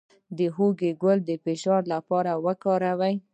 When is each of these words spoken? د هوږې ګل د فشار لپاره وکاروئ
د 0.37 0.39
هوږې 0.55 0.91
ګل 1.03 1.19
د 1.29 1.31
فشار 1.43 1.81
لپاره 1.93 2.31
وکاروئ 2.45 3.15